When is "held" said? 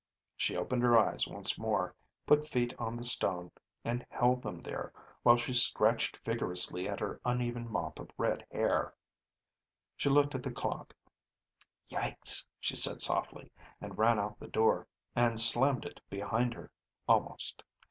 4.09-4.41